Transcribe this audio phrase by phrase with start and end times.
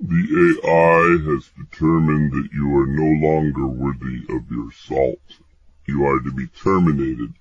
[0.00, 5.18] The AI has determined that you are no longer worthy of your salt.
[5.86, 7.34] You are to be terminated.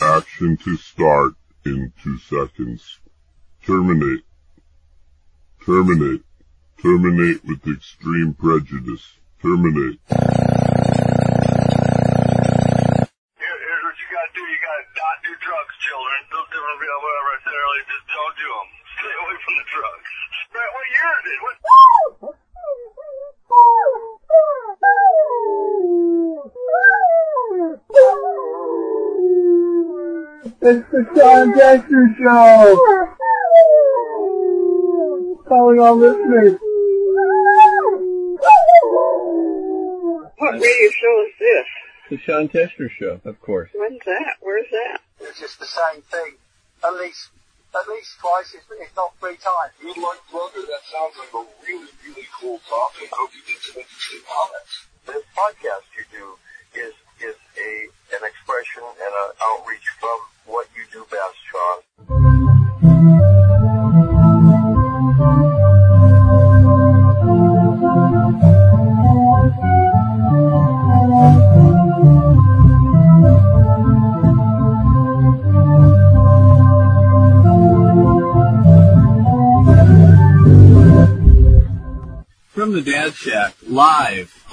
[0.00, 1.34] Action to start
[1.64, 2.98] in two seconds.
[3.64, 4.24] Terminate.
[5.64, 6.24] Terminate.
[6.82, 9.06] Terminate with extreme prejudice.
[9.40, 10.00] Terminate.
[10.10, 10.18] Here's
[13.86, 14.42] what you gotta do.
[14.42, 16.18] You gotta not do drugs, children.
[16.34, 17.86] Don't do them, whatever I said earlier.
[17.86, 18.81] Just don't do them.
[19.52, 20.12] Stay away from the drugs.
[20.52, 21.38] Brett, what year is it?
[21.42, 22.36] What?
[30.64, 32.76] It's the Sean Dexter Show!
[35.48, 36.58] Calling all listeners.
[40.38, 41.66] What radio show is this?
[42.10, 43.70] The Sean Tester Show, of course.
[43.74, 44.36] When's that?
[44.40, 45.00] Where's that?
[45.20, 46.36] It's just the same thing.
[46.84, 47.30] At least,
[47.74, 49.72] at least twice, if, if not three times.
[49.80, 50.60] Good luck, brother.
[50.68, 53.08] That sounds like a really, really cool topic.
[53.12, 54.72] Hope you get some interesting comments.
[55.06, 56.26] This podcast you do
[56.76, 57.70] is is a
[58.16, 62.21] an expression and an outreach from what you do best, Sean.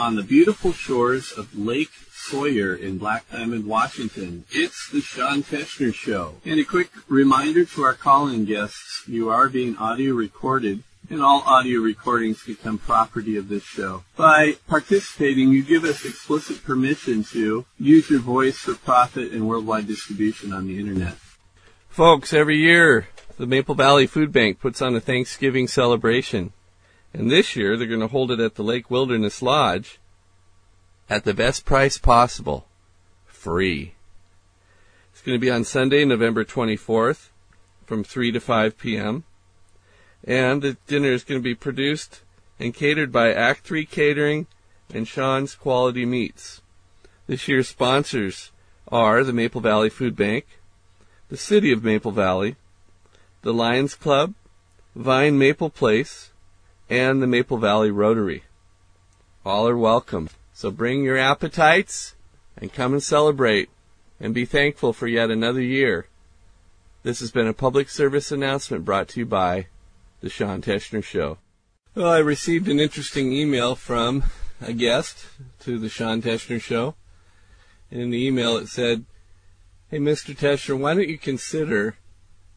[0.10, 5.94] On the beautiful shores of Lake Sawyer in Black Diamond, Washington, it's the Sean Teschner
[5.94, 6.34] Show.
[6.44, 11.44] And a quick reminder to our call-in guests, you are being audio recorded and all
[11.46, 14.04] audio recordings become property of this show.
[14.18, 19.86] By participating, you give us explicit permission to use your voice for profit and worldwide
[19.86, 21.18] distribution on the internet.
[21.88, 26.52] Folks, every year the Maple Valley Food Bank puts on a Thanksgiving celebration.
[27.14, 30.00] And this year they're going to hold it at the Lake Wilderness Lodge
[31.10, 32.68] at the best price possible.
[33.26, 33.94] Free.
[35.12, 37.30] It's going to be on Sunday, November 24th
[37.86, 39.24] from 3 to 5 p.m.
[40.24, 42.22] And the dinner is going to be produced
[42.60, 44.48] and catered by Act 3 Catering
[44.94, 46.62] and Sean's Quality Meats.
[47.28, 48.52] This year's sponsors
[48.88, 50.46] are the Maple Valley Food Bank,
[51.30, 52.56] the City of Maple Valley,
[53.42, 54.34] the Lions Club,
[54.96, 56.32] Vine Maple Place,
[56.90, 58.44] and the Maple Valley Rotary.
[59.46, 60.30] All are welcome.
[60.54, 62.16] So bring your appetites
[62.58, 63.70] and come and celebrate
[64.20, 66.08] and be thankful for yet another year.
[67.04, 69.68] This has been a public service announcement brought to you by
[70.20, 71.38] the Sean Teschner Show.
[71.96, 74.24] Well, I received an interesting email from
[74.60, 75.26] a guest
[75.62, 76.96] to the Sean Teschner Show.
[77.90, 79.06] And in the email it said,
[79.90, 80.36] Hey, Mr.
[80.36, 81.96] Teschner, why don't you consider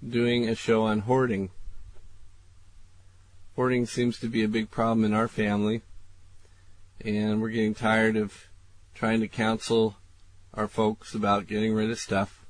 [0.07, 1.51] doing a show on hoarding?
[3.55, 5.83] Hoarding seems to be a big problem in our family,
[7.05, 8.47] and we're getting tired of
[8.95, 9.97] trying to counsel
[10.55, 12.47] our folks about getting rid of stuff.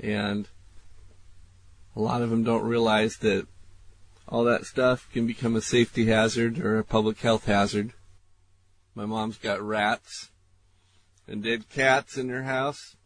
[0.00, 0.48] And
[1.94, 3.46] a lot of them don't realize that
[4.26, 7.92] all that stuff can become a safety hazard or a public health hazard.
[8.94, 10.30] My mom's got rats
[11.28, 12.96] and dead cats in her house.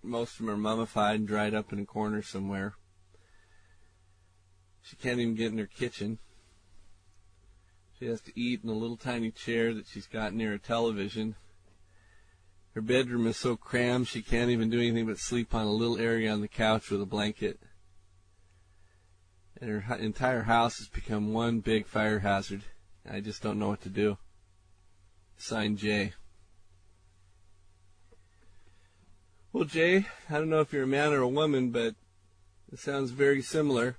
[0.00, 2.74] Most of them are mummified and dried up in a corner somewhere.
[4.88, 6.18] She can't even get in her kitchen.
[7.98, 11.34] She has to eat in a little tiny chair that she's got near a television.
[12.74, 15.98] Her bedroom is so crammed she can't even do anything but sleep on a little
[15.98, 17.60] area on the couch with a blanket.
[19.60, 22.62] And her entire house has become one big fire hazard.
[23.10, 24.16] I just don't know what to do.
[25.36, 26.14] Signed Jay.
[29.52, 31.94] Well, Jay, I don't know if you're a man or a woman, but
[32.72, 33.98] it sounds very similar.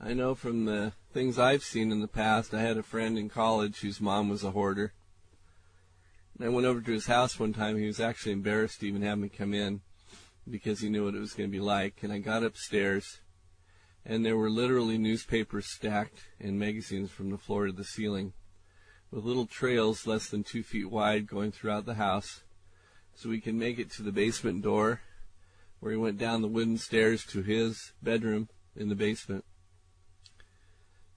[0.00, 3.28] I know from the things I've seen in the past, I had a friend in
[3.28, 4.92] college whose mom was a hoarder.
[6.36, 7.78] And I went over to his house one time.
[7.78, 9.82] He was actually embarrassed to even have me come in
[10.50, 12.02] because he knew what it was going to be like.
[12.02, 13.20] And I got upstairs,
[14.04, 18.32] and there were literally newspapers stacked and magazines from the floor to the ceiling,
[19.10, 22.42] with little trails less than two feet wide going throughout the house,
[23.14, 25.02] so we could make it to the basement door,
[25.78, 29.44] where he went down the wooden stairs to his bedroom in the basement.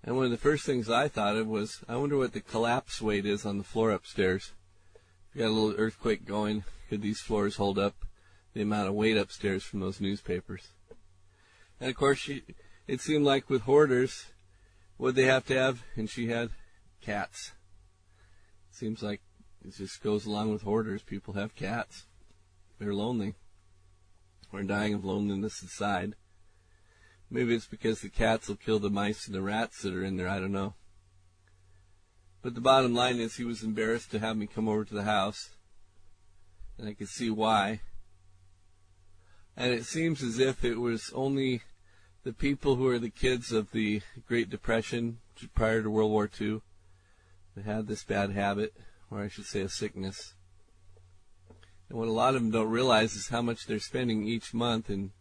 [0.04, 3.02] And one of the first things I thought of was, I wonder what the collapse
[3.02, 4.54] weight is on the floor upstairs.
[5.30, 7.96] If you got a little earthquake going, could these floors hold up
[8.54, 10.70] the amount of weight upstairs from those newspapers?
[11.80, 12.44] And of course, she,
[12.88, 14.28] it seemed like with hoarders,
[14.98, 16.50] what they have to have, and she had
[17.02, 17.52] cats.
[18.72, 19.22] Seems like
[19.66, 21.04] it just goes along with hoarders.
[21.04, 22.06] People have cats.
[22.80, 23.36] They're lonely.
[24.54, 26.16] Or dying of loneliness aside.
[27.30, 30.16] Maybe it's because the cats will kill the mice and the rats that are in
[30.16, 30.30] there.
[30.30, 30.76] I don't know.
[32.42, 35.04] But the bottom line is he was embarrassed to have me come over to the
[35.04, 35.50] house.
[36.78, 37.82] And I could see why.
[39.58, 41.64] And it seems as if it was only
[42.24, 45.20] the people who are the kids of the Great Depression
[45.54, 46.62] prior to World War II
[47.56, 48.74] that had this bad habit,
[49.10, 50.36] or I should say a sickness.
[51.90, 54.90] And what a lot of them don't realize is how much they're spending each month
[54.90, 55.12] in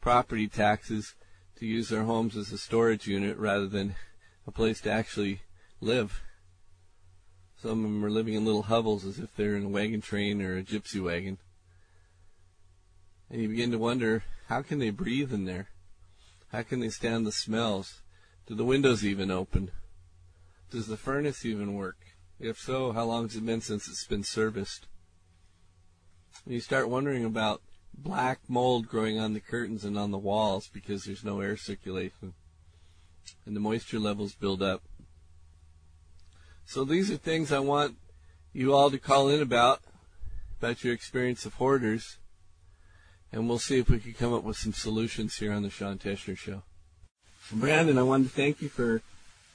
[0.00, 1.14] property taxes
[1.62, 3.94] to use their homes as a storage unit rather than
[4.48, 5.42] a place to actually
[5.80, 6.20] live.
[7.56, 10.42] Some of them are living in little hovels as if they're in a wagon train
[10.42, 11.38] or a gypsy wagon.
[13.30, 15.68] And you begin to wonder, how can they breathe in there?
[16.50, 18.00] How can they stand the smells?
[18.48, 19.70] Do the windows even open?
[20.72, 21.98] Does the furnace even work?
[22.40, 24.88] If so, how long has it been since it's been serviced?
[26.44, 27.62] And you start wondering about
[27.96, 32.34] black mold growing on the curtains and on the walls because there's no air circulation.
[33.46, 34.82] And the moisture levels build up.
[36.64, 37.96] So these are things I want
[38.52, 39.80] you all to call in about,
[40.58, 42.18] about your experience of hoarders.
[43.32, 45.98] And we'll see if we can come up with some solutions here on the Sean
[45.98, 46.62] Teschner Show.
[47.50, 49.02] Brandon, I wanted to thank you for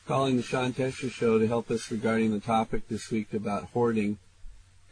[0.07, 4.17] calling the Sean Teschner Show to help us regarding the topic this week about hoarding.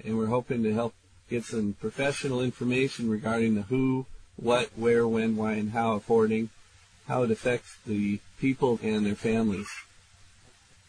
[0.03, 0.93] And we're hoping to help
[1.29, 4.05] get some professional information regarding the who,
[4.35, 6.49] what, where, when, why, and how of hoarding,
[7.07, 9.67] how it affects the people and their families.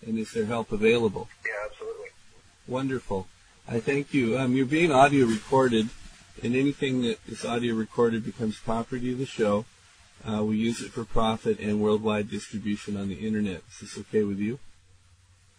[0.06, 1.28] And is there help available?
[1.44, 2.08] Yeah, absolutely.
[2.66, 3.28] Wonderful.
[3.68, 4.38] I thank you.
[4.38, 5.88] Um, you're being audio recorded,
[6.42, 9.64] and anything that is audio recorded becomes property of the show.
[10.26, 13.62] Uh, we use it for profit and worldwide distribution on the internet.
[13.70, 14.58] Is this okay with you?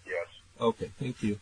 [0.05, 0.27] Yes.
[0.59, 1.39] Okay, thank you.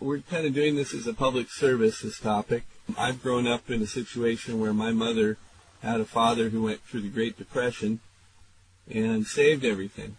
[0.00, 2.62] We're kind of doing this as a public service, this topic.
[2.96, 5.38] I've grown up in a situation where my mother
[5.82, 7.98] had a father who went through the Great Depression
[8.88, 10.16] and saved everything.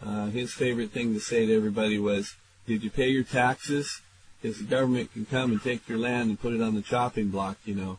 [0.00, 2.36] Uh, his favorite thing to say to everybody was,
[2.68, 4.00] did you pay your taxes?
[4.40, 7.30] Because the government can come and take your land and put it on the chopping
[7.30, 7.98] block, you know.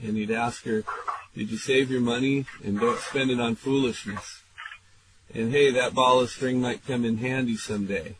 [0.00, 0.84] And he'd ask her,
[1.36, 2.46] did you save your money?
[2.64, 4.42] And don't spend it on foolishness.
[5.34, 8.14] And hey, that ball of string might come in handy someday.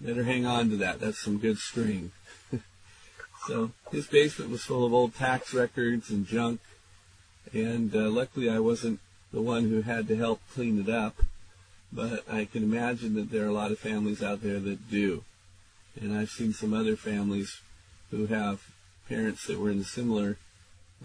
[0.00, 1.00] Better hang on to that.
[1.00, 2.12] That's some good string.
[3.46, 6.60] so his basement was full of old tax records and junk.
[7.52, 9.00] And uh, luckily I wasn't
[9.32, 11.22] the one who had to help clean it up.
[11.92, 15.22] But I can imagine that there are a lot of families out there that do.
[16.00, 17.60] And I've seen some other families
[18.10, 18.62] who have
[19.08, 20.38] parents that were in a similar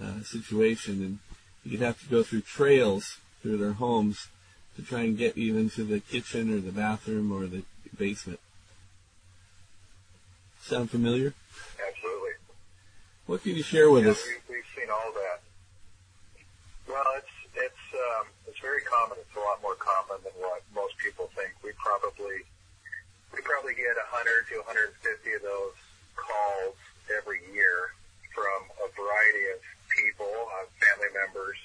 [0.02, 1.20] uh, situation, and
[1.64, 4.28] you'd have to go through trails through their homes
[4.76, 7.64] to try and get even to the kitchen or the bathroom or the
[7.98, 8.40] basement.
[10.70, 11.34] Sound familiar?
[11.82, 12.38] Absolutely.
[13.26, 14.22] What can you share with yeah, us?
[14.22, 15.42] we, we've seen all that.
[16.86, 19.18] Well, it's it's um, it's very common.
[19.18, 21.58] It's a lot more common than what most people think.
[21.66, 22.46] We probably
[23.34, 25.74] we probably get 100 to 150 of those
[26.14, 26.78] calls
[27.18, 27.98] every year
[28.30, 31.58] from a variety of people, uh, family members,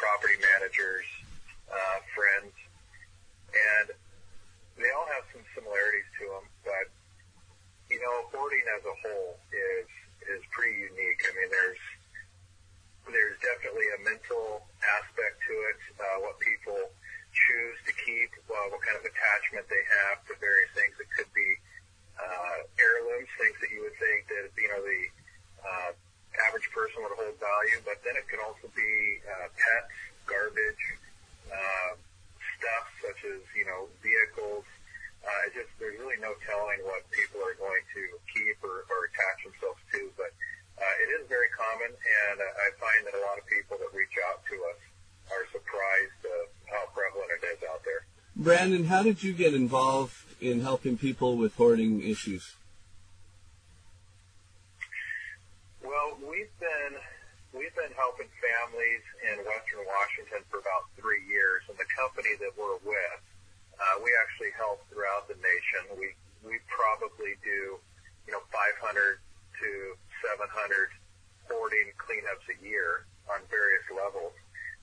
[0.00, 1.04] property managers,
[1.68, 2.56] uh, friends,
[3.52, 3.92] and
[4.80, 6.48] they all have some similarities to them.
[6.64, 6.88] But
[8.00, 9.88] you know, hoarding as a whole is
[10.24, 11.20] is pretty unique.
[11.20, 11.84] I mean, there's
[13.12, 15.80] there's definitely a mental aspect to it.
[16.00, 16.80] Uh, what people
[17.36, 20.96] choose to keep, uh, what kind of attachment they have to various things.
[20.96, 21.50] It could be
[22.16, 25.02] uh, heirlooms, things that you would think that you know the
[25.60, 25.92] uh,
[26.48, 29.92] average person would hold value, but then it can also be uh, pets,
[30.24, 30.84] garbage,
[31.52, 31.92] uh,
[32.56, 34.64] stuff such as you know vehicles.
[35.46, 39.38] It just there's really no telling what people are going to keep or, or attach
[39.46, 40.32] themselves to, but
[40.80, 43.90] uh, it is very common, and uh, I find that a lot of people that
[43.92, 44.80] reach out to us
[45.28, 46.32] are surprised uh,
[46.72, 48.08] how prevalent it is out there.
[48.34, 52.56] Brandon, how did you get involved in helping people with hoarding issues?
[55.84, 56.94] Well, we've been
[57.52, 62.56] we've been helping families in Western Washington for about three years, and the company that
[62.56, 63.20] we're with,
[63.80, 65.96] uh, we actually help throughout the nation.
[65.96, 66.12] We
[66.44, 67.76] we probably do,
[68.24, 69.20] you know, 500
[69.60, 69.68] to
[70.24, 70.48] 700
[71.48, 74.32] hoarding cleanups a year on various levels.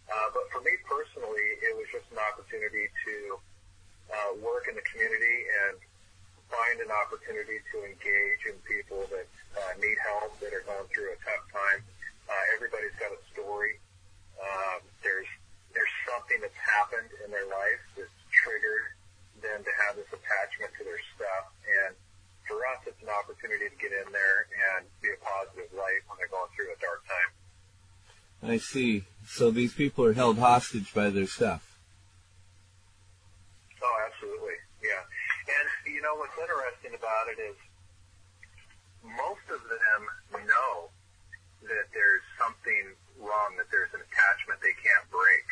[0.06, 3.16] Uh, but for me personally, it was just an opportunity to
[4.14, 5.82] uh, work in the community and
[6.48, 9.28] find an opportunity to engage in people that
[9.58, 11.82] uh, need help, that are going through a tough time.
[12.30, 13.80] Uh, everybody's got a story.
[14.38, 15.28] Uh, there's
[15.76, 18.17] there's something that's happened in their life that's
[18.48, 18.96] trigger
[19.44, 21.52] them to have this attachment to their stuff.
[21.84, 21.92] And
[22.48, 26.16] for us, it's an opportunity to get in there and be a positive light when
[26.16, 27.32] they're going through a dark time.
[28.40, 29.04] I see.
[29.28, 31.76] So these people are held hostage by their stuff.
[33.84, 34.56] Oh, absolutely.
[34.80, 35.04] Yeah.
[35.04, 37.58] And you know what's interesting about it is
[39.04, 40.02] most of them
[40.48, 40.90] know
[41.68, 45.46] that there's something wrong, that there's an attachment they can't break.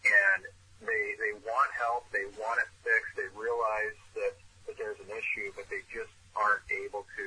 [0.00, 0.40] And
[0.80, 4.34] they they want help, they want it fixed, they realize that
[4.66, 7.26] that there's an issue, but they just aren't able to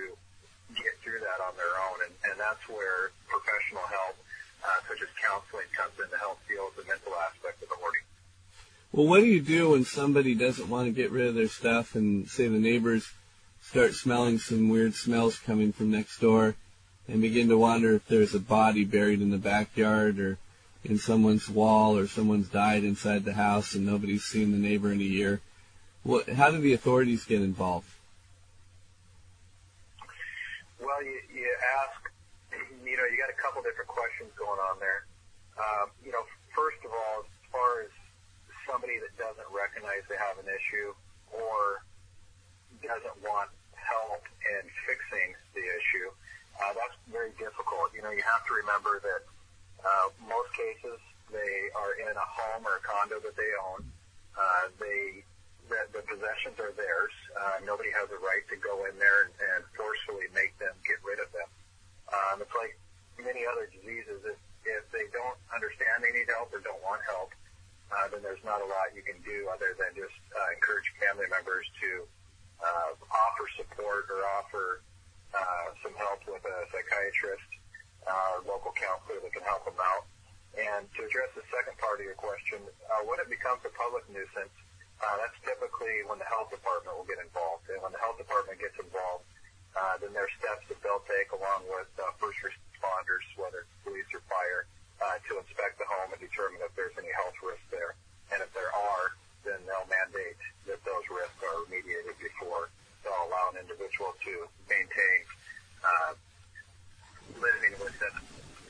[0.76, 4.16] get through that on their own, and and that's where professional help,
[4.66, 7.78] uh, such as counseling, comes in to help deal with the mental aspect of the
[7.78, 8.06] hoarding.
[8.92, 11.96] Well, what do you do when somebody doesn't want to get rid of their stuff
[11.96, 13.10] and say the neighbors
[13.62, 16.56] start smelling some weird smells coming from next door
[17.08, 20.38] and begin to wonder if there's a body buried in the backyard or
[20.84, 25.00] in someone's wall or someone's died inside the house and nobody's seen the neighbor in
[25.00, 25.42] a year?
[26.04, 27.88] What, how do the authorities get involved?
[30.80, 31.48] Well, you, you
[31.80, 32.12] ask,
[32.84, 35.08] you know, you got a couple different questions going on there.
[35.56, 37.92] Um, you know, first of all, as far as
[38.68, 40.92] somebody that doesn't recognize they have an issue
[41.32, 41.84] or
[42.84, 43.48] doesn't want
[43.80, 46.12] help in fixing the issue,
[46.60, 47.96] uh, that's very difficult.
[47.96, 49.24] You know, you have to remember that
[49.84, 51.00] uh, most cases
[51.32, 53.84] they are in a home or a condo that they own.
[54.34, 55.24] Uh, they
[55.70, 57.16] the, the possessions are theirs.
[57.34, 61.00] Uh, nobody has a right to go in there and, and forcefully make them get
[61.02, 61.48] rid of them.
[62.12, 62.76] Um, it's like
[63.18, 64.20] many other diseases.
[64.28, 64.38] If,
[64.68, 67.32] if they don't understand they need help or don't want help,
[67.90, 71.28] uh, then there's not a lot you can do other than just uh, encourage family
[71.32, 71.90] members to
[72.60, 74.84] uh, offer support or offer
[75.32, 77.50] uh, some help with a psychiatrist
[78.08, 80.06] or local counselor that can help them out.
[80.54, 84.06] And to address the second part of your question, uh, when it becomes a public
[84.12, 84.54] nuisance,
[85.02, 87.66] uh, that's typically when the health department will get involved.
[87.74, 89.26] And when the health department gets involved,
[89.74, 93.76] uh, then there are steps that they'll take along with uh, first responders, whether it's
[93.82, 94.70] police or fire,
[95.02, 97.98] uh, to inspect the home and determine if there's any health risks there.
[98.30, 100.38] And if there are, then they'll mandate
[100.70, 102.70] that those risks are remediated before
[103.02, 104.34] they'll allow an individual to
[104.70, 105.20] maintain
[105.84, 106.14] uh.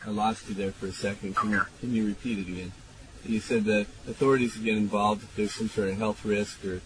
[0.06, 1.36] I lost you there for a second.
[1.36, 2.74] Can you, can you repeat it again?
[3.24, 6.82] You said that authorities get involved if there's some sort of health risk or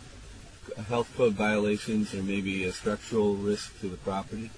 [0.85, 4.51] health code violations or maybe a structural risk to the property.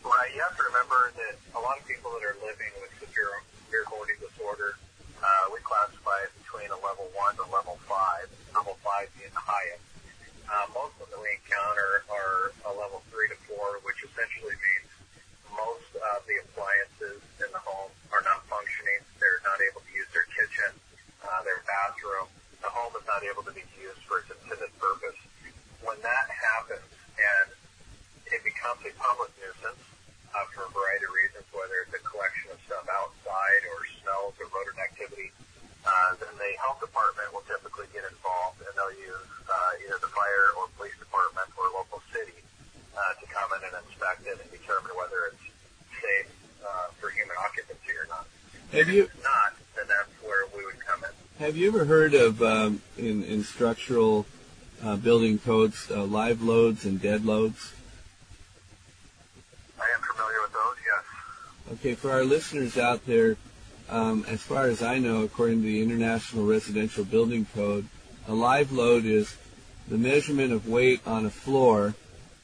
[0.00, 0.32] Right.
[0.34, 3.28] You have to remember that a lot of people that are living with severe,
[3.68, 4.80] severe hoarding disorder,
[5.20, 8.24] uh, we classify it between a level one to level five.
[8.56, 9.84] Level five being the highest.
[10.48, 14.56] Uh, most of them that we encounter are a level three to four, which essentially
[14.56, 14.87] means
[15.98, 19.02] of the appliances in the home are not functioning.
[19.18, 20.70] They're not able to use their kitchen,
[21.22, 22.30] uh, their bathroom.
[22.62, 25.18] The home is not able to be used for its intended purpose.
[25.82, 26.86] When that happens
[27.18, 27.46] and
[28.30, 29.82] it becomes a public nuisance
[30.34, 34.34] uh, for a variety of reasons, whether it's a collection of stuff outside or smells
[34.38, 35.32] or rodent activity,
[35.86, 40.12] uh, then the health department will typically get involved and they'll use uh, either the
[40.12, 42.36] fire or police department or local city
[42.92, 45.46] uh, to come in and inspect it and determine whether it's
[46.02, 48.26] safe uh, for human occupancy or not.
[48.72, 51.44] Have you not, then that's where we would come in.
[51.44, 54.26] have you ever heard of um, in, in structural
[54.84, 57.72] uh, building codes uh, live loads and dead loads?
[59.80, 61.78] I am familiar with those, yes.
[61.78, 63.38] Okay, for our listeners out there,
[63.88, 67.86] um, as far as I know, according to the International Residential Building Code,
[68.26, 69.34] a live load is
[69.88, 71.94] the measurement of weight on a floor,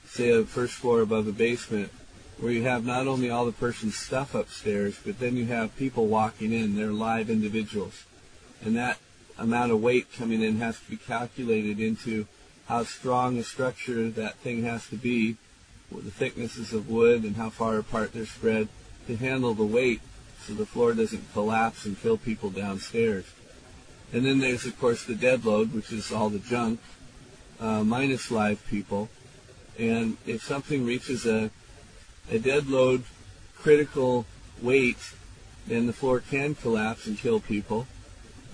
[0.07, 1.93] say a first floor above a basement,
[2.38, 6.06] where you have not only all the person's stuff upstairs, but then you have people
[6.06, 6.76] walking in.
[6.76, 8.04] They're live individuals.
[8.62, 8.98] And that
[9.38, 12.26] amount of weight coming in has to be calculated into
[12.66, 15.36] how strong a structure that thing has to be,
[15.90, 18.68] with the thicknesses of wood and how far apart they're spread
[19.06, 20.00] to handle the weight
[20.40, 23.24] so the floor doesn't collapse and kill people downstairs.
[24.12, 26.80] And then there's, of course, the dead load, which is all the junk,
[27.60, 29.08] uh, minus live people.
[29.78, 31.50] And if something reaches a,
[32.31, 33.04] a dead load
[33.57, 34.26] critical
[34.61, 35.12] weight,
[35.66, 37.87] then the floor can collapse and kill people.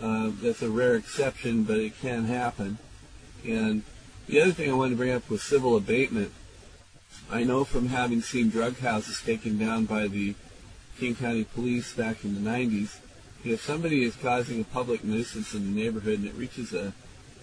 [0.01, 2.79] Uh, that's a rare exception, but it can happen.
[3.45, 3.83] And
[4.27, 6.33] the other thing I wanted to bring up was civil abatement.
[7.31, 10.35] I know from having seen drug houses taken down by the
[10.99, 12.99] King County Police back in the 90s,
[13.45, 16.93] if somebody is causing a public nuisance in the neighborhood and it reaches a,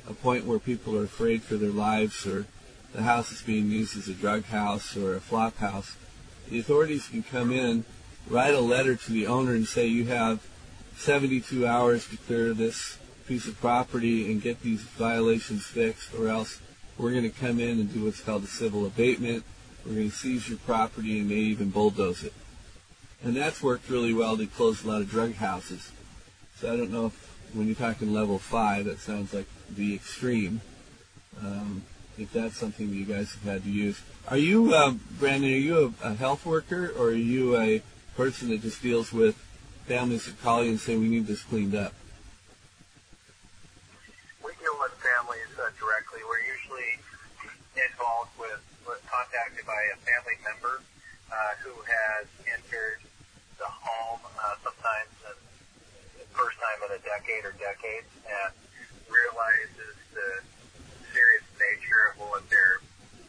[0.07, 2.45] a point where people are afraid for their lives or
[2.93, 5.95] the house is being used as a drug house or a flop house,
[6.49, 7.85] the authorities can come in,
[8.29, 10.45] write a letter to the owner and say you have
[10.97, 16.61] 72 hours to clear this piece of property and get these violations fixed or else
[16.97, 19.43] we're going to come in and do what's called a civil abatement.
[19.85, 22.33] We're going to seize your property and may even bulldoze it.
[23.23, 25.91] And that's worked really well to close a lot of drug houses.
[26.57, 30.61] So I don't know if when you're talking level five, that sounds like the extreme.
[31.39, 31.83] Um,
[32.17, 34.01] if that's something that you guys have had to use.
[34.27, 35.51] Are you, um, Brandon?
[35.51, 37.81] Are you a, a health worker, or are you a
[38.15, 39.35] person that just deals with
[39.85, 41.93] families that call you and say we need this cleaned up?
[44.43, 46.19] We deal with families uh, directly.
[46.27, 46.99] We're usually
[47.77, 50.81] involved with, with contacted by a family member
[51.31, 52.99] uh, who has entered
[53.59, 55.35] the home uh, sometimes the
[56.33, 58.53] first time in a decade or decades and
[59.07, 59.76] serious
[61.97, 62.81] nature of what their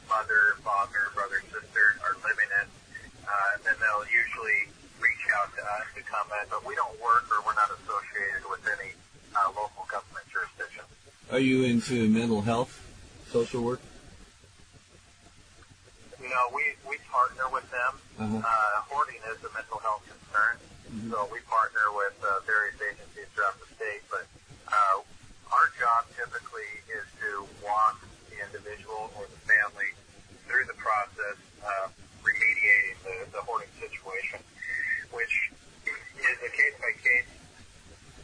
[0.09, 2.67] mother, father, brother, sister are living in.
[3.25, 4.69] Uh, and then they'll usually
[5.01, 8.45] reach out to us to come in, but we don't work or we're not associated
[8.49, 8.93] with any
[9.37, 10.85] uh, local government jurisdiction.
[11.31, 12.73] Are you into mental health,
[13.29, 13.81] social work?
[16.21, 17.93] You know, we, we partner with them.
[18.19, 18.43] Uh-huh.
[18.43, 20.59] Uh, hoarding is a mental health concern,
[21.13, 24.03] so we partner with uh, various agencies throughout the state.
[24.11, 24.27] But
[24.67, 25.05] uh,
[25.55, 28.03] our job typically is to walk
[28.69, 29.89] individual or the family
[30.45, 31.89] through the process of
[32.21, 34.37] remediating the, the hoarding situation,
[35.13, 35.51] which
[35.89, 37.29] is a case by case,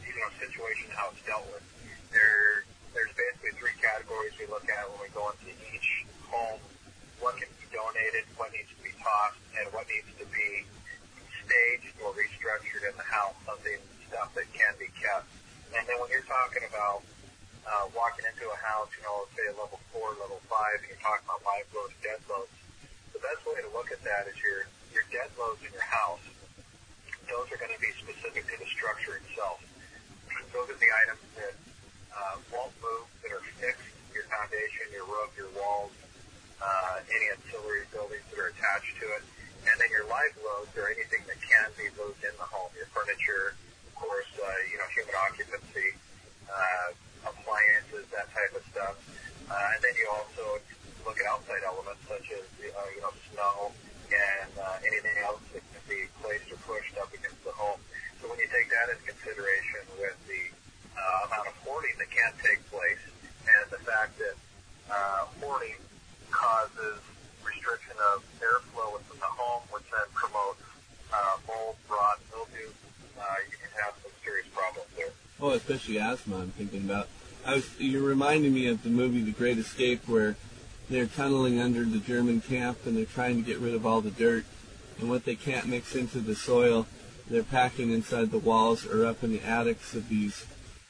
[0.05, 1.65] you know, situation how it's dealt with.
[2.13, 2.61] There,
[2.93, 6.61] there's basically three categories we look at when we go into each home.
[7.17, 10.61] What can be donated, what needs to be tossed, and what needs to be
[11.41, 15.25] staged or restructured in the house, something, stuff that can be kept.
[15.73, 17.01] And then when you're talking about
[17.65, 20.99] uh, walking into a house, you know, say a level four, level five, and you're
[20.99, 22.51] talking about live loads, dead loads,
[23.15, 26.19] the best way to look at that is your, your dead loads in your house.
[27.31, 29.63] Those are going to be specific to the structure itself.
[30.51, 31.55] Those are the items that
[32.11, 35.95] uh, won't move, that are fixed, your foundation, your roof, your walls,
[36.59, 39.23] uh, any ancillary buildings that are attached to it.
[39.63, 42.91] And then your live loads are anything that can be moved in the home, your
[42.91, 43.55] furniture,
[43.87, 45.95] of course, uh, you know, human occupancy,
[46.51, 48.99] uh, appliances, that type of stuff.
[49.49, 50.57] Uh, and then you also
[51.05, 53.71] look at outside elements such as, uh, you know, snow
[54.09, 57.77] and uh, anything else that can be placed or pushed up against the home.
[58.21, 60.49] So when you take that into consideration with the
[60.97, 63.01] uh, amount of hoarding that can take place
[63.45, 64.35] and the fact that
[64.89, 65.77] uh, hoarding
[66.31, 66.97] causes
[67.45, 70.61] restriction of airflow within the home, which then promotes
[71.13, 72.73] uh, mold, rot, mildew,
[73.21, 75.13] uh, you can have some serious problems there.
[75.39, 76.37] Oh, especially asthma.
[76.37, 77.07] I'm thinking about.
[77.45, 77.79] I was.
[77.79, 80.35] You're reminding me of the movie The Great Escape, where
[80.89, 84.11] they're tunneling under the German camp and they're trying to get rid of all the
[84.11, 84.45] dirt,
[84.99, 86.87] and what they can't mix into the soil,
[87.29, 90.45] they're packing inside the walls or up in the attics of these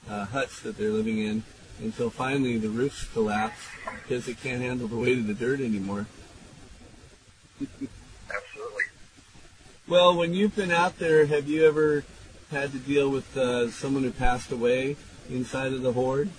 [0.10, 1.44] uh, huts that they're living in,
[1.82, 3.68] until finally the roofs collapse
[4.04, 6.08] because they can't handle the weight of the dirt anymore.
[7.62, 8.84] Absolutely.
[9.88, 12.04] Well, when you've been out there, have you ever
[12.52, 14.96] had to deal with uh, someone who passed away
[15.30, 16.30] inside of the hoard?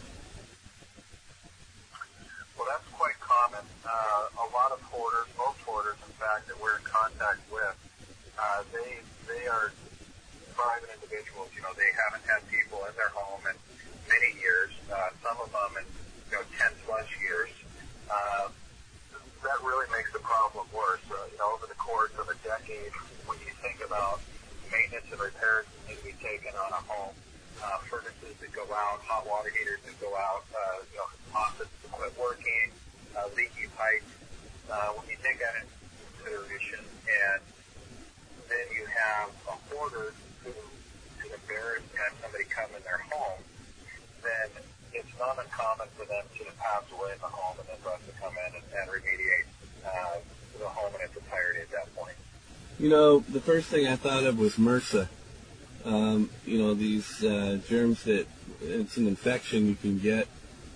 [2.57, 3.65] Well, that's quite common.
[3.85, 7.77] Uh, a lot of hoarders, most hoarders, in fact, that we're in contact with,
[8.57, 9.69] uh, they they are
[10.57, 11.53] private individuals.
[11.53, 13.57] You know, they haven't had people in their home in
[14.09, 14.73] many years.
[14.89, 15.87] Uh, some of them in
[16.33, 17.53] you know ten plus years.
[18.09, 18.49] Uh,
[19.45, 21.05] that really makes the problem worse.
[21.13, 22.97] Uh, you know, over the course of a decade,
[23.29, 24.25] when you think about
[24.73, 27.15] maintenance and repairs that need to be taken on a home,
[27.61, 31.71] uh, furnaces that go out, hot water heaters that go out, uh, you know, faucets
[31.85, 32.73] that quit working,
[33.13, 34.09] uh, leaky pipes.
[34.67, 35.77] Uh, when you take that into
[36.17, 37.39] consideration, and
[38.49, 43.43] then you have a hoarder who is embarrassed to have somebody come in their home,
[44.23, 44.49] then
[44.93, 48.01] it's not uncommon for them to pass away in the home and then for us
[48.07, 49.47] to come in and, and remediate
[49.85, 50.19] uh,
[50.59, 52.17] the home in its entirety at that point.
[52.79, 55.09] You know, the first thing I thought of was MRSA.
[55.85, 58.27] Um, you know, these uh, germs that
[58.61, 60.27] it's an infection you can get,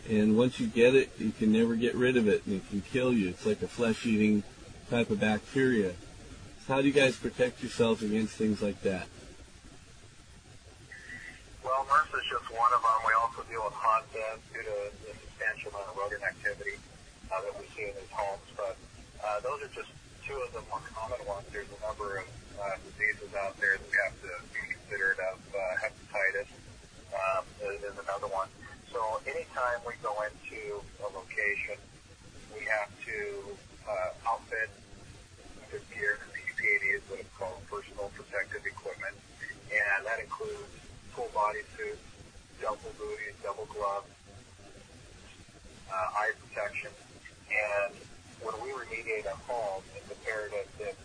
[0.09, 2.81] and once you get it, you can never get rid of it, and it can
[2.81, 3.29] kill you.
[3.29, 4.43] It's like a flesh-eating
[4.89, 5.93] type of bacteria.
[6.71, 9.11] How do you guys protect yourselves against things like that?
[11.67, 12.99] Well, MRSA is just one of them.
[13.03, 16.79] We also deal with hot beds due to the substantial amount of rodent activity
[17.27, 18.47] uh, that we see in these homes.
[18.55, 18.79] But
[19.19, 19.91] uh, those are just
[20.23, 21.43] two of the more common ones.
[21.51, 22.31] There's a number of
[22.63, 25.43] uh, diseases out there that we have to be considerate of.
[25.51, 26.55] Uh, hepatitis
[27.19, 28.47] um, is, is another one.
[28.95, 31.83] So anytime we go into a location,
[32.55, 33.59] we have to
[33.91, 34.71] uh, outfit
[35.75, 36.19] the gear,
[36.61, 39.17] PPE is what it's called, personal protective equipment,
[39.73, 40.69] and that includes
[41.17, 42.05] full body suits,
[42.61, 44.13] double booties, double gloves,
[45.89, 46.93] uh, eye protection,
[47.49, 47.97] and
[48.45, 50.97] when we remediate a home, it's imperative that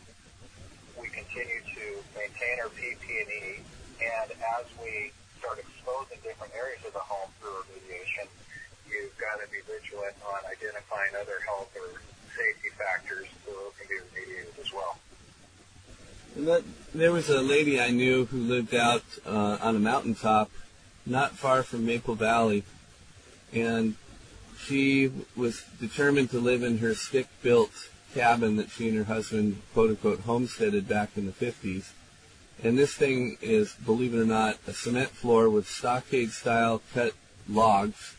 [1.00, 3.64] we continue to maintain our PP&E,
[4.04, 4.28] and
[4.60, 8.28] as we start exposing different areas of the home through remediation,
[8.92, 12.04] you've got to be vigilant on identifying other health or
[12.36, 15.00] safety factors so those can be remediated as well.
[16.36, 20.52] That, there was a lady I knew who lived out uh, on a mountaintop
[21.06, 22.64] not far from Maple Valley,
[23.54, 23.96] and
[24.60, 27.72] she was determined to live in her stick-built
[28.14, 31.92] cabin that she and her husband, quote unquote, homesteaded back in the 50s.
[32.62, 37.14] And this thing is, believe it or not, a cement floor with stockade-style cut
[37.48, 38.16] logs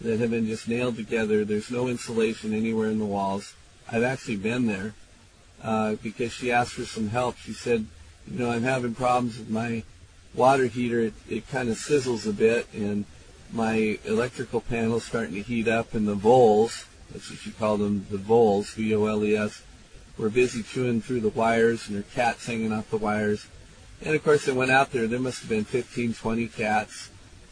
[0.00, 1.44] that have been just nailed together.
[1.44, 3.54] There's no insulation anywhere in the walls.
[3.90, 4.94] I've actually been there
[5.62, 7.36] uh, because she asked for some help.
[7.36, 7.86] She said,
[8.30, 9.82] you know, I'm having problems with my
[10.34, 11.00] water heater.
[11.00, 13.04] It, it kind of sizzles a bit, and
[13.52, 18.06] my electrical panel's starting to heat up, and the voles, that's what she called them,
[18.10, 19.62] the voles, V-O-L-E-S,
[20.16, 23.46] were busy chewing through the wires, and her cat's hanging off the wires.
[24.02, 25.06] And of course, I went out there.
[25.06, 27.10] There must have been 15, 20 cats.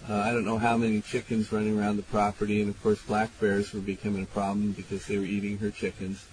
[0.09, 3.39] Uh, I don't know how many chickens running around the property, and of course, black
[3.41, 6.25] bears were becoming a problem because they were eating her chickens.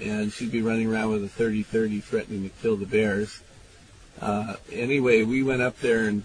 [0.00, 3.40] And she'd be running around with a 30-30 threatening to kill the bears.
[4.20, 6.22] Uh, anyway, we went up there, and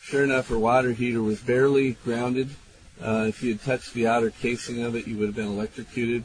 [0.00, 2.50] sure enough, her water heater was barely grounded.
[3.00, 6.24] Uh, if you had touched the outer casing of it, you would have been electrocuted.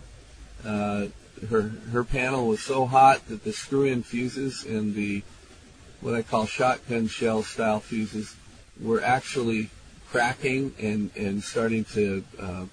[0.66, 1.08] Uh,
[1.50, 5.24] her her panel was so hot that the screw-in fuses and the
[6.02, 8.36] what I call shotgun shell style fuses
[8.80, 9.70] were actually
[10.10, 12.66] cracking and and starting to uh,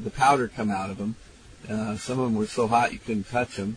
[0.00, 1.16] the powder come out of them.
[1.68, 3.76] Uh, some of them were so hot you couldn't touch them.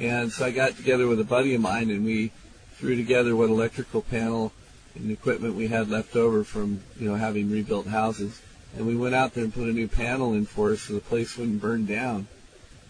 [0.00, 2.32] And so I got together with a buddy of mine and we
[2.72, 4.52] threw together what electrical panel
[4.94, 8.40] and equipment we had left over from you know having rebuilt houses.
[8.76, 11.00] And we went out there and put a new panel in for her so the
[11.00, 12.26] place wouldn't burn down.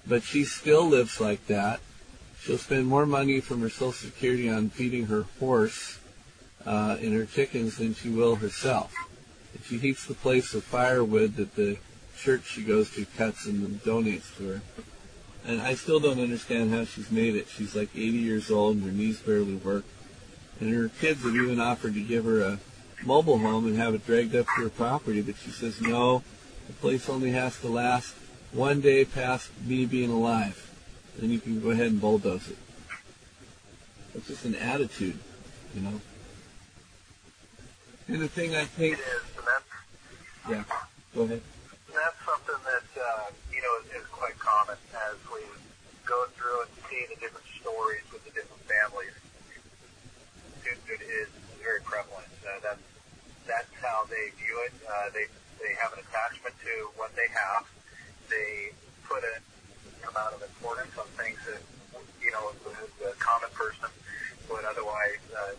[0.07, 1.81] But she still lives like that.
[2.41, 5.99] She'll spend more money from her Social Security on feeding her horse
[6.65, 8.95] uh, and her chickens than she will herself.
[9.55, 11.79] And she heats the place with firewood that the
[12.25, 14.63] church she goes to cuts and donates to her.
[15.47, 17.49] And I still don't understand how she's made it.
[17.49, 19.85] She's like 80 years old and her knees barely work.
[20.59, 22.59] And her kids have even offered to give her a
[23.05, 26.23] mobile home and have it dragged up to her property, but she says no.
[26.67, 28.15] The place only has to last
[28.53, 30.71] one day past me being alive.
[31.19, 32.57] Then you can go ahead and bulldoze it.
[34.15, 35.19] It's just an attitude,
[35.75, 36.01] you know.
[38.09, 40.77] And the thing I think, It is, and that's, yeah,
[41.15, 41.43] go ahead.
[41.94, 45.40] That's something that, uh, you know, is, is quite common as we
[46.02, 49.14] go through and see the different stories with the different families.
[50.66, 51.30] It, it is
[51.62, 52.28] very prevalent.
[52.42, 52.83] Uh, that's,
[53.46, 54.74] that's how they view it.
[54.83, 55.30] Uh, they,
[55.62, 57.64] they have an attachment to what they have.
[58.28, 58.74] They
[59.07, 59.40] put an
[60.11, 61.62] amount of importance on things that,
[62.18, 63.88] you know, the, the common person
[64.50, 65.54] would otherwise uh,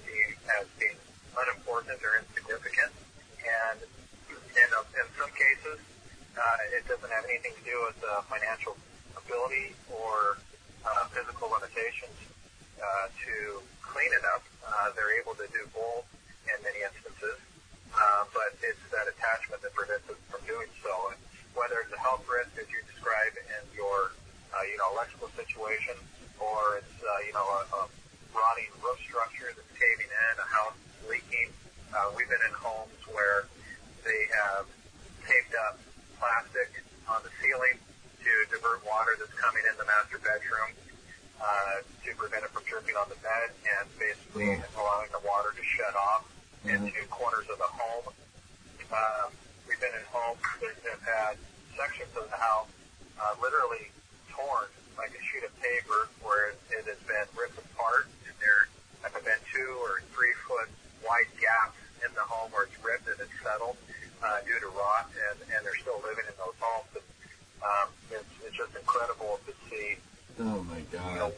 [0.59, 0.99] as being
[1.31, 2.91] unimportant or insignificant.
[3.39, 3.79] And
[4.29, 5.79] in, uh, in some cases,
[6.35, 8.75] uh, it doesn't have anything to do with uh, financial
[9.15, 10.37] ability or
[10.83, 12.15] uh, physical limitations
[12.77, 14.43] uh, to clean it up.
[14.61, 16.03] Uh, they're able to do both
[16.45, 17.39] in many instances,
[17.95, 20.91] uh, but it's that attachment that prevents us from doing so.
[21.15, 21.19] And
[21.55, 24.11] whether it's a health risk, as you describe in your,
[24.51, 25.95] uh, you know, electrical situation,
[26.37, 27.81] or it's, uh, you know, a, a
[28.35, 31.47] rotting roof structure that's caving in, a house leaking.
[31.95, 33.47] Uh, we've been in homes where
[34.03, 34.67] they have
[35.23, 35.79] taped up
[36.25, 37.77] plastic on the ceiling
[38.25, 40.73] to divert water that's coming in the master bedroom
[41.38, 45.61] uh, to prevent it from dripping on the bed and basically allowing the water to
[45.61, 46.25] shut off
[46.65, 48.09] into corners of the home.
[48.89, 49.29] Um,
[49.69, 51.33] we've been in homes that have had
[51.77, 52.73] sections of the house
[53.21, 53.93] uh, literally
[54.33, 54.65] torn
[54.97, 58.65] like a sheet of paper where it, it has been ripped apart and there
[59.05, 60.73] have been two or three foot
[61.05, 63.77] wide gaps in the home where it's ripped and it's settled
[64.25, 66.89] uh, due to rot and, and they're still living in those homes.
[66.97, 67.05] And,
[67.61, 69.97] um, it's, it's just incredible to see
[70.39, 71.33] Oh my you know, God.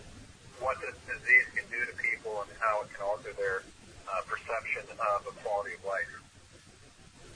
[0.60, 3.63] what this disease can do to people and how it can alter their
[4.08, 6.21] uh, perception of a quality of life.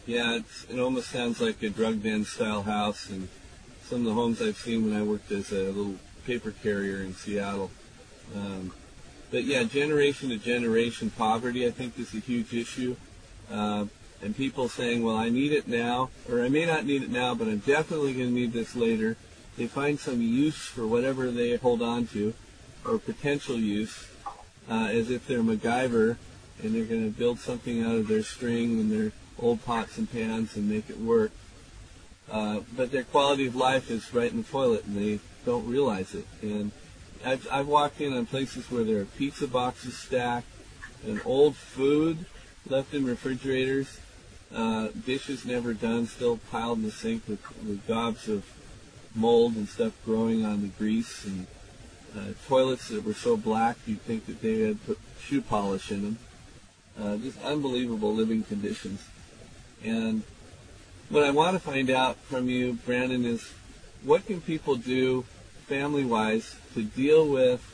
[0.07, 3.29] Yeah, it's, it almost sounds like a drug den style house, and
[3.85, 7.13] some of the homes I've seen when I worked as a little paper carrier in
[7.13, 7.69] Seattle.
[8.35, 8.73] Um,
[9.29, 12.95] but yeah, generation to generation poverty, I think, is a huge issue.
[13.51, 13.85] Uh,
[14.21, 17.33] and people saying, well, I need it now, or I may not need it now,
[17.33, 19.17] but I'm definitely going to need this later.
[19.57, 22.33] They find some use for whatever they hold on to,
[22.85, 24.07] or potential use,
[24.69, 26.17] uh, as if they're MacGyver,
[26.61, 30.11] and they're going to build something out of their string and their old pots and
[30.11, 31.31] pans and make it work.
[32.31, 36.13] Uh, but their quality of life is right in the toilet, and they don't realize
[36.13, 36.25] it.
[36.41, 36.71] And
[37.25, 40.47] I've, I've walked in on places where there are pizza boxes stacked
[41.05, 42.25] and old food
[42.67, 43.99] left in refrigerators.
[44.55, 48.45] Uh, dishes never done, still piled in the sink with, with gobs of
[49.15, 51.47] mold and stuff growing on the grease, and
[52.17, 56.01] uh, toilets that were so black you'd think that they had put shoe polish in
[56.03, 56.17] them.
[56.99, 59.07] Uh, just unbelievable living conditions.
[59.83, 60.23] And
[61.09, 63.53] what I want to find out from you, Brandon, is
[64.03, 65.23] what can people do
[65.67, 67.65] family-wise to deal with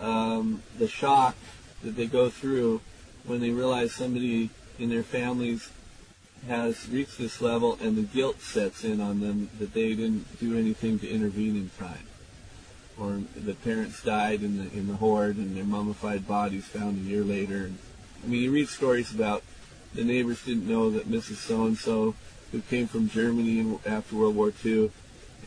[0.00, 1.34] um, the shock
[1.82, 2.80] that they go through
[3.24, 5.70] when they realize somebody in their families
[6.48, 10.56] has reached this level and the guilt sets in on them that they didn't do
[10.56, 12.06] anything to intervene in time.
[12.98, 17.08] Or the parents died in the in the hoard and their mummified bodies found a
[17.08, 17.70] year later.
[18.24, 19.42] I mean, you read stories about
[19.94, 21.36] the neighbors didn't know that Mrs.
[21.36, 22.14] So and So,
[22.52, 24.90] who came from Germany after World War II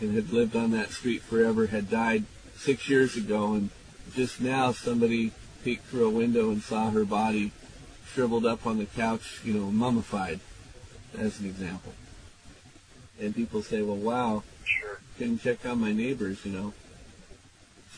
[0.01, 3.69] and had lived on that street forever, had died six years ago, and
[4.15, 5.31] just now somebody
[5.63, 7.51] peeked through a window and saw her body
[8.13, 10.39] shriveled up on the couch, you know, mummified,
[11.17, 11.93] as an example.
[13.19, 14.99] And people say, well, wow, Sure.
[15.17, 16.73] can check on my neighbors, you know.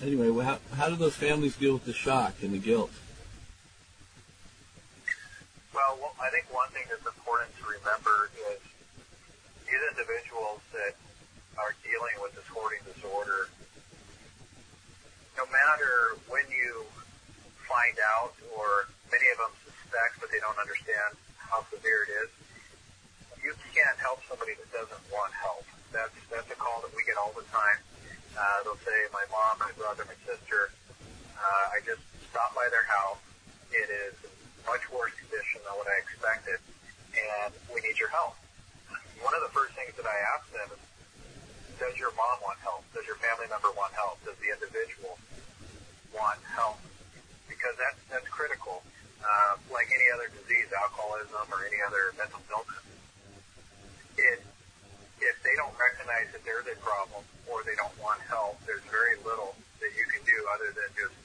[0.02, 2.90] Anyway, well, how, how do those families deal with the shock and the guilt?
[5.74, 8.60] Well, well, I think one thing that's important to remember is
[9.70, 10.96] these individuals that
[11.62, 13.48] are dealing with this hoarding disorder,
[15.38, 16.84] no matter when you
[17.70, 22.30] find out, or many of them suspect but they don't understand how severe it is,
[23.44, 25.66] you can't help somebody that doesn't want help.
[25.90, 27.80] That's that's a call that we get all the time.
[28.38, 30.72] Uh, they'll say, "My mom, my brother, my sister,
[31.36, 33.20] uh, I just stopped by their house.
[33.74, 34.16] It is
[34.66, 36.62] much worse condition than what I expected,
[37.18, 38.38] and we need your help."
[39.20, 40.82] One of the first things that I ask them is,
[41.82, 42.86] "Does your mom want help?
[42.94, 44.22] Does your family member want help?
[44.24, 45.18] Does the individual
[46.14, 46.80] want help?"
[47.50, 48.84] Because that's that's critical.
[49.22, 52.82] Uh, like any other disease, alcoholism or any other mental illness,
[55.22, 59.18] if they don't recognize that they're the problem or they don't want help, there's very
[59.22, 61.18] little that you can do other than just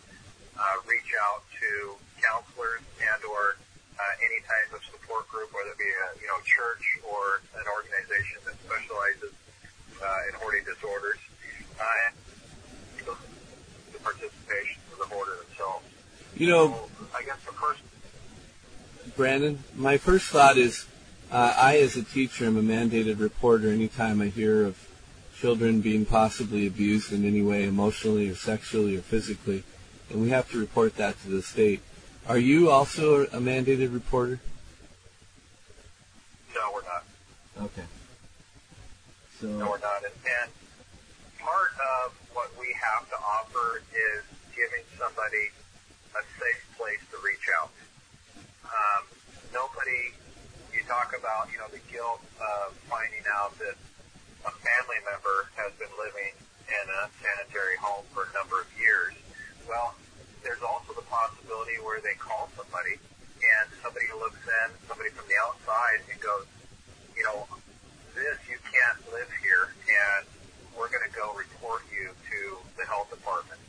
[0.56, 3.56] uh, reach out to counselors and or
[3.96, 7.64] uh, any type of support group, whether it be a you know church or an
[7.64, 9.32] organization that specializes
[10.00, 11.20] uh, in hoarding disorders,
[11.80, 12.12] uh, and
[13.92, 15.85] the participation of the hoarder themselves.
[16.37, 17.80] You know, So I guess the first
[19.16, 20.85] Brandon, my first thought is
[21.31, 24.89] I, as a teacher, am a mandated reporter anytime I hear of
[25.39, 29.65] children being possibly abused in any way, emotionally or sexually or physically,
[30.11, 31.81] and we have to report that to the state.
[32.29, 34.41] Are you also a mandated reporter?
[36.55, 37.05] no, we're not.
[37.61, 37.85] Okay.
[39.41, 40.03] So, No, we're not.
[40.05, 40.51] And,
[41.39, 41.71] part
[42.03, 45.55] of what we have to offer is giving somebody
[46.19, 47.71] a safe place to reach out.
[48.65, 49.05] Um,
[49.55, 50.11] nobody,
[50.87, 53.75] talk about, you know, the guilt of finding out that
[54.46, 56.31] a family member has been living
[56.70, 59.14] in a sanitary home for a number of years.
[59.66, 59.94] Well,
[60.46, 63.03] there's also the possibility where they call somebody
[63.42, 66.46] and somebody looks in, somebody from the outside and goes,
[67.18, 67.46] you know,
[68.14, 70.25] this, you can't live here, and
[70.79, 72.38] we're going to go report you to
[72.79, 73.61] the health department.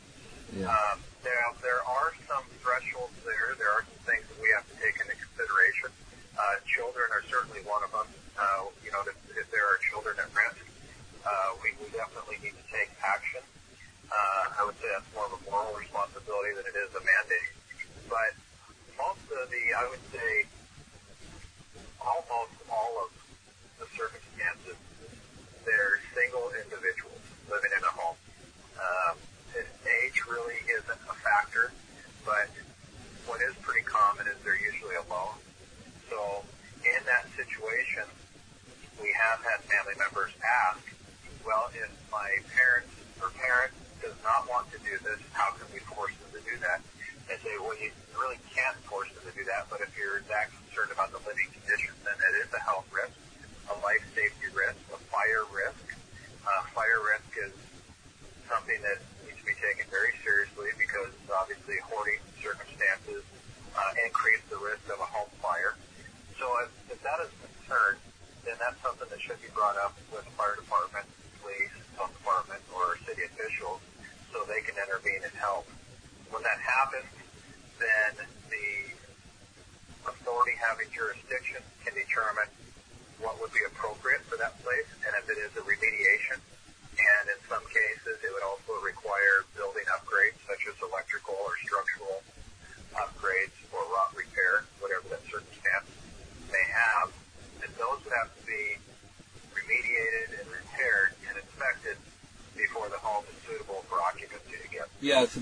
[0.54, 0.70] yeah.
[0.70, 1.02] Um,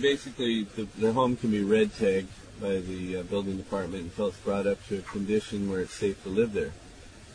[0.07, 4.37] basically the, the home can be red tagged by the uh, building department until it's
[4.39, 6.73] brought up to a condition where it's safe to live there.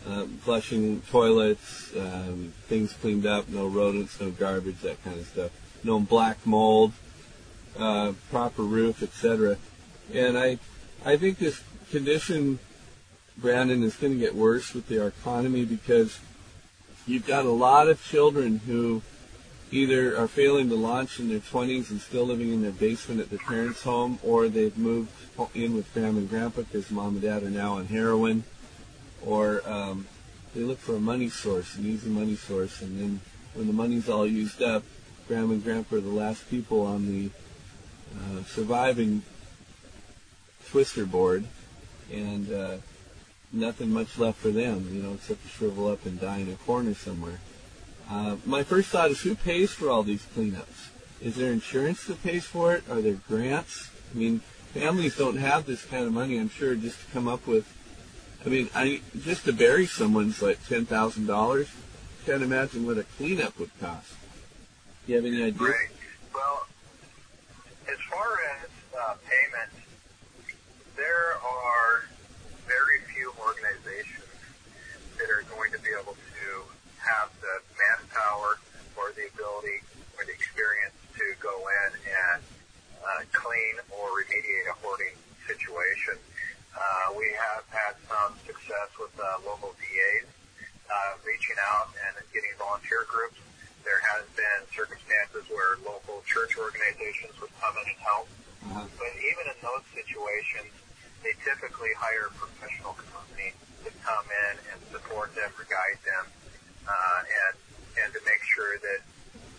[0.07, 5.51] Um, flushing toilets, um, things cleaned up, no rodents, no garbage, that kind of stuff.
[5.83, 6.93] No black mold,
[7.77, 9.57] uh, proper roof, etc.
[10.13, 10.57] And I,
[11.03, 12.59] I think this condition,
[13.37, 16.19] Brandon, is going to get worse with the economy because
[17.05, 19.01] you've got a lot of children who
[19.71, 23.29] either are failing to launch in their 20s and still living in their basement at
[23.29, 25.11] their parents' home, or they've moved
[25.55, 28.43] in with grandma and grandpa because mom and dad are now on heroin,
[29.25, 30.07] or um,
[30.53, 33.21] they look for a money source, an easy money source, and then
[33.53, 34.83] when the money's all used up,
[35.27, 37.29] grandma and grandpa are the last people on the
[38.15, 39.23] uh, surviving
[40.69, 41.45] twister board,
[42.11, 42.77] and uh,
[43.53, 46.55] nothing much left for them, you know, except to shrivel up and die in a
[46.55, 47.39] corner somewhere.
[48.11, 50.89] Uh, my first thought is who pays for all these cleanups?
[51.21, 52.83] Is there insurance that pays for it?
[52.89, 53.89] Are there grants?
[54.13, 54.39] I mean,
[54.73, 57.65] families don't have this kind of money, I'm sure, just to come up with.
[58.45, 61.69] I mean, I just to bury someone's like ten thousand dollars.
[62.25, 64.13] Can't imagine what a cleanup would cost.
[65.05, 65.67] Do you have any idea?
[65.67, 65.89] Right.
[66.33, 66.67] Well,
[67.87, 69.71] as far as uh, payment,
[70.97, 72.03] there are
[72.67, 74.27] very few organizations
[75.17, 76.63] that are going to be able to
[76.99, 77.70] have the
[78.11, 78.59] manpower
[78.97, 79.79] or the ability
[80.17, 82.41] or the experience to go in and
[82.99, 85.15] uh, clean or remediate a hoarding
[85.47, 86.15] situation.
[86.75, 90.27] Uh, we have had some success with uh, local DAs
[90.87, 93.39] uh, reaching out and getting volunteer groups.
[93.83, 98.27] There has been circumstances where local church organizations would come in and help.
[98.61, 98.85] Uh-huh.
[99.01, 100.69] But even in those situations,
[101.25, 106.25] they typically hire a professional company to come in and support them or guide them,
[106.85, 107.55] uh, and
[107.99, 109.01] and to make sure that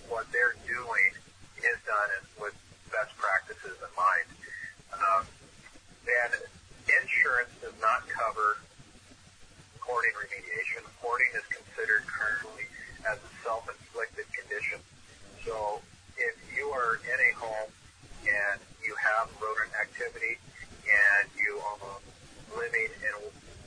[0.08, 1.10] what they're doing
[1.58, 2.54] is done in- with
[2.90, 4.28] best practices in mind.
[4.92, 5.26] Um,
[6.06, 6.32] and
[7.02, 8.58] insurance does not cover
[9.80, 10.82] hoarding remediation.
[11.00, 12.66] Hoarding is considered currently
[13.08, 14.78] as a self-inflicted condition.
[15.44, 15.80] So
[16.18, 17.70] if you are in a home
[18.26, 20.38] and you have rodent activity
[20.86, 21.98] and you are
[22.58, 23.14] living in,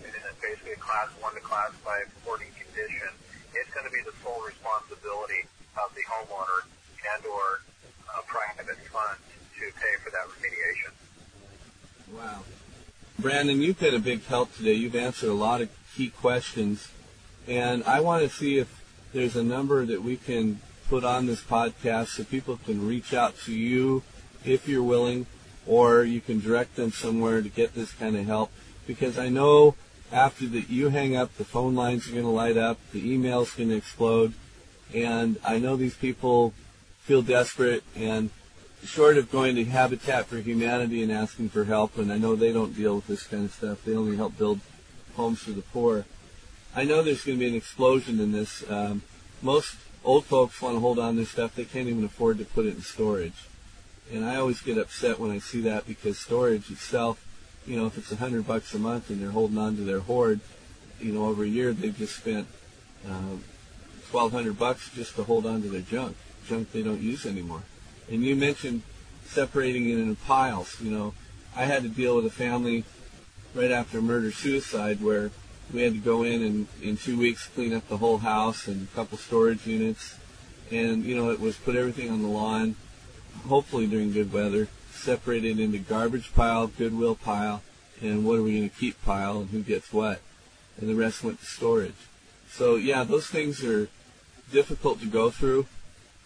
[0.07, 3.09] in a basically a class one to class five hoarding condition,
[3.55, 5.47] it's going to be the sole responsibility
[5.79, 6.67] of the homeowner
[7.15, 7.61] and or
[8.19, 9.19] a private fund
[9.59, 10.91] to pay for that remediation.
[12.15, 12.43] Wow.
[13.19, 14.73] Brandon, you've been a big help today.
[14.73, 16.89] You've answered a lot of key questions.
[17.47, 21.39] And I want to see if there's a number that we can put on this
[21.39, 24.01] podcast so people can reach out to you
[24.43, 25.27] if you're willing,
[25.67, 28.51] or you can direct them somewhere to get this kind of help.
[28.87, 29.75] Because I know
[30.11, 33.51] after that you hang up, the phone lines are going to light up, the email's
[33.51, 34.33] going to explode,
[34.95, 36.55] and I know these people
[37.01, 38.31] feel desperate and
[38.85, 42.53] short of going to Habitat for Humanity and asking for help, and I know they
[42.53, 43.83] don't deal with this kind of stuff.
[43.83, 44.59] They only help build
[45.15, 46.05] homes for the poor.
[46.75, 48.69] I know there's going to be an explosion in this.
[48.69, 49.01] Um,
[49.41, 51.55] most old folks want to hold on to stuff.
[51.55, 53.47] They can't even afford to put it in storage.
[54.11, 57.25] And I always get upset when I see that because storage itself,
[57.65, 60.01] you know, if it's a hundred bucks a month and they're holding on to their
[60.01, 60.41] hoard,
[60.99, 62.47] you know, over a year they've just spent
[63.07, 63.43] um,
[64.11, 66.15] twelve hundred bucks just to hold on to their junk,
[66.47, 67.63] junk they don't use anymore.
[68.09, 68.83] And you mentioned
[69.25, 70.79] separating it in piles.
[70.81, 71.13] You know,
[71.55, 72.83] I had to deal with a family
[73.53, 75.31] right after murder suicide where
[75.73, 78.87] we had to go in and in two weeks clean up the whole house and
[78.87, 80.15] a couple storage units.
[80.71, 82.75] And, you know, it was put everything on the lawn,
[83.47, 87.61] hopefully during good weather, separated into garbage pile, goodwill pile,
[88.01, 90.21] and what are we going to keep pile and who gets what.
[90.79, 91.95] And the rest went to storage.
[92.49, 93.89] So, yeah, those things are
[94.51, 95.67] difficult to go through.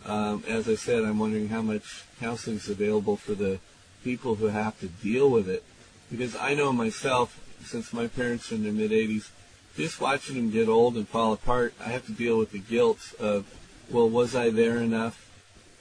[0.06, 3.60] Um, as I said, I'm wondering how much counseling is available for the
[4.04, 5.64] people who have to deal with it.
[6.10, 9.30] Because I know myself, since my parents are in their mid 80s,
[9.76, 13.14] just watching them get old and fall apart, I have to deal with the guilt
[13.20, 13.46] of,
[13.90, 15.26] well, was I there enough?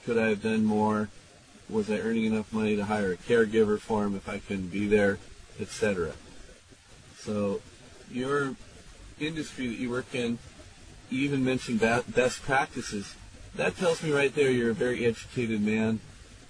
[0.05, 1.09] Could I have done more?
[1.69, 4.87] Was I earning enough money to hire a caregiver for them if I couldn't be
[4.87, 5.19] there,
[5.59, 6.13] etc.
[7.17, 7.61] So,
[8.09, 8.55] your
[9.19, 10.39] industry that you work in,
[11.09, 13.15] you even mentioned best practices.
[13.55, 15.99] That tells me right there you're a very educated man.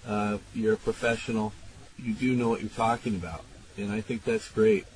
[0.06, 1.52] Uh, you're a professional.
[1.98, 3.44] You do know what you're talking about.
[3.76, 4.86] And I think that's great.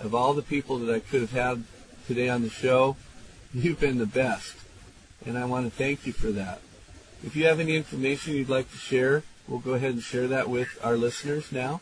[0.00, 1.64] Of all the people that I could have had
[2.06, 2.96] today on the show,
[3.54, 4.54] you've been the best.
[5.26, 6.60] And I want to thank you for that.
[7.24, 10.48] If you have any information you'd like to share, we'll go ahead and share that
[10.48, 11.80] with our listeners now.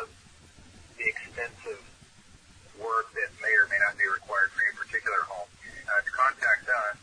[0.00, 0.08] of
[0.96, 1.84] the extensive
[2.80, 5.48] work that may or may not be required for your particular home.
[5.86, 6.96] Uh, to contact us,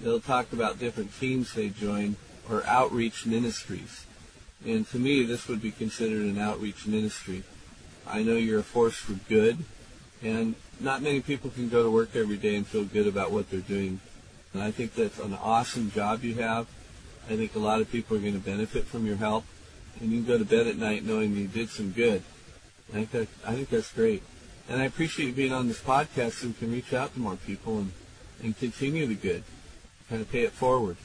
[0.00, 2.16] they'll talk about different teams they join
[2.50, 4.06] or outreach ministries.
[4.64, 7.44] And to me, this would be considered an outreach ministry.
[8.06, 9.58] I know you're a force for good,
[10.22, 13.50] and not many people can go to work every day and feel good about what
[13.50, 14.00] they're doing.
[14.54, 16.66] And I think that's an awesome job you have.
[17.28, 19.44] I think a lot of people are going to benefit from your help,
[20.00, 22.22] and you can go to bed at night knowing you did some good.
[22.88, 24.22] I think that I think that's great,
[24.68, 27.36] and I appreciate you being on this podcast so we can reach out to more
[27.36, 27.92] people and
[28.42, 29.42] and continue the good,
[30.08, 30.96] kind of pay it forward.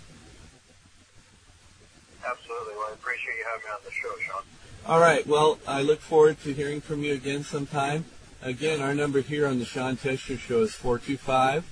[2.25, 2.73] Absolutely.
[2.75, 4.43] Well, I appreciate you having me on the show, Sean.
[4.85, 5.25] All right.
[5.25, 8.05] Well, I look forward to hearing from you again sometime.
[8.41, 11.65] Again, our number here on the Sean Teschner Show is 425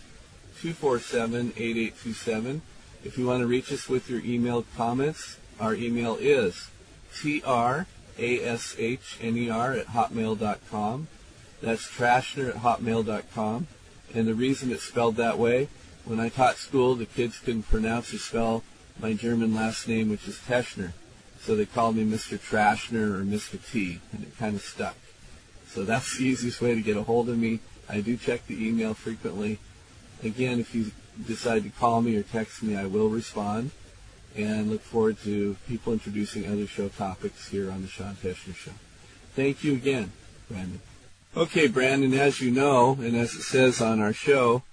[0.61, 2.61] 247 8827.
[3.03, 6.69] If you want to reach us with your email comments, our email is
[7.13, 7.85] trashner
[8.17, 11.07] at hotmail.com.
[11.62, 13.68] That's trashner at hotmail.com.
[14.14, 15.70] And the reason it's spelled that way,
[16.05, 18.64] when I taught school, the kids couldn't pronounce or spell
[18.99, 20.93] my German last name, which is Teschner.
[21.39, 22.38] So they called me Mr.
[22.38, 23.59] Trashner or Mr.
[23.72, 24.95] T, and it kind of stuck.
[25.68, 27.62] So that's the easiest way to get a hold of me.
[27.88, 29.59] I do check the email frequently.
[30.24, 30.91] Again, if you
[31.26, 33.72] decide to call me or text me, I will respond.
[34.36, 38.72] And look forward to people introducing other show topics here on the Sean Teschner Show.
[39.36, 40.12] Thank you again,
[40.49, 40.80] Brandon.
[41.36, 44.63] Okay, Brandon, as you know, and as it says on our show,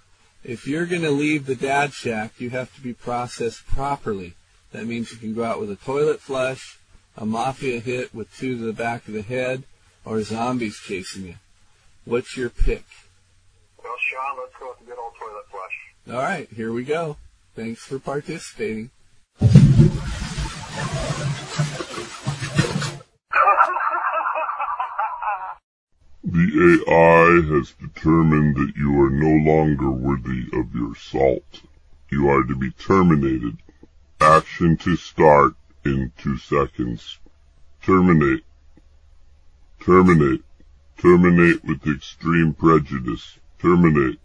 [0.43, 4.33] if you're going to leave the dad shack, you have to be processed properly.
[4.73, 6.77] That means you can go out with a toilet flush,
[7.15, 9.63] a mafia hit with two to the back of the head,
[10.03, 11.35] or zombies chasing you.
[12.03, 12.83] What's your pick?
[13.81, 16.13] Well, Sean, let's go with the good old toilet flush.
[16.13, 17.15] All right, here we go.
[17.55, 18.89] Thanks for participating.
[26.21, 31.61] The AI has determined that you are no longer worthy of your salt.
[32.09, 33.57] You are to be terminated.
[34.19, 35.53] Action to start
[35.85, 37.19] in two seconds.
[37.81, 38.43] Terminate.
[39.79, 40.43] Terminate.
[40.97, 43.39] Terminate with extreme prejudice.
[43.59, 44.19] Terminate.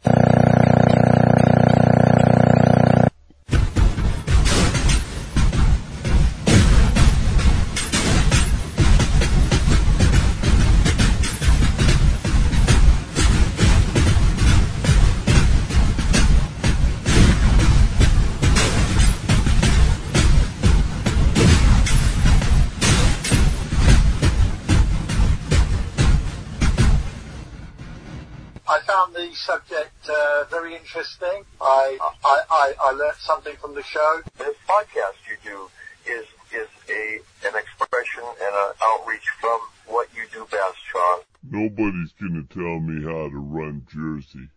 [32.65, 34.23] I, I, I learnt something from the show.
[34.39, 35.69] This podcast you do
[36.11, 41.21] is is a an expression and an outreach from what you do best, Sean.
[41.43, 44.49] Nobody's gonna tell me how to run Jersey.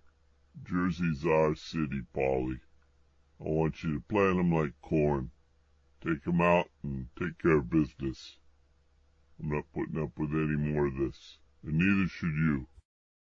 [0.63, 2.59] Jersey's our city, Polly.
[3.41, 5.31] I want you to plant 'em like corn.
[6.01, 8.37] Take 'em out and take care of business.
[9.37, 11.39] I'm not putting up with any more of this.
[11.61, 12.67] And neither should you.